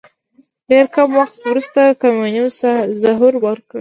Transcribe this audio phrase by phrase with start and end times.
[0.69, 3.55] ډېر کم وخت وروسته کمونیزم ظهور وکړ.